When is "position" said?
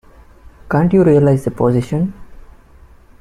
1.51-2.15